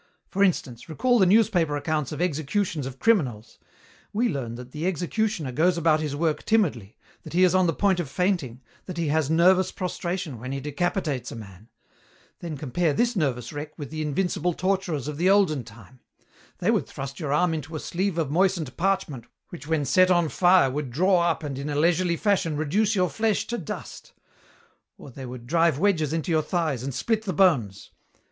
For 0.29 0.43
instance, 0.43 0.89
recall 0.89 1.19
the 1.19 1.27
newspaper 1.27 1.77
accounts 1.77 2.11
of 2.11 2.19
executions 2.19 2.87
of 2.87 2.97
criminals. 2.97 3.59
We 4.11 4.29
learn 4.29 4.55
that 4.55 4.71
the 4.71 4.87
executioner 4.87 5.51
goes 5.51 5.77
about 5.77 5.99
his 5.99 6.15
work 6.15 6.43
timidly, 6.43 6.97
that 7.21 7.33
he 7.33 7.43
is 7.43 7.53
on 7.53 7.67
the 7.67 7.73
point 7.75 7.99
of 7.99 8.09
fainting, 8.09 8.61
that 8.87 8.97
he 8.97 9.09
has 9.09 9.29
nervous 9.29 9.71
prostration 9.71 10.39
when 10.39 10.53
he 10.53 10.59
decapitates 10.59 11.31
a 11.31 11.35
man. 11.35 11.69
Then 12.39 12.57
compare 12.57 12.93
this 12.95 13.15
nervous 13.15 13.53
wreck 13.53 13.77
with 13.77 13.91
the 13.91 14.01
invincible 14.01 14.55
torturers 14.55 15.07
of 15.07 15.17
the 15.17 15.29
olden 15.29 15.63
time. 15.63 15.99
They 16.57 16.71
would 16.71 16.87
thrust 16.87 17.19
your 17.19 17.31
arm 17.31 17.53
into 17.53 17.75
a 17.75 17.79
sleeve 17.79 18.17
of 18.17 18.31
moistened 18.31 18.75
parchment 18.77 19.25
which 19.49 19.67
when 19.67 19.85
set 19.85 20.09
on 20.09 20.29
fire 20.29 20.71
would 20.71 20.89
draw 20.89 21.29
up 21.29 21.43
and 21.43 21.59
in 21.59 21.69
a 21.69 21.75
leisurely 21.75 22.17
fashion 22.17 22.57
reduce 22.57 22.95
your 22.95 23.07
flesh 23.11 23.45
to 23.45 23.57
dust. 23.59 24.13
Or 24.97 25.11
they 25.11 25.27
would 25.27 25.45
drive 25.45 25.77
wedges 25.77 26.11
into 26.11 26.31
your 26.31 26.41
thighs 26.41 26.81
and 26.81 26.91
split 26.91 27.25
the 27.25 27.33
bones. 27.33 27.91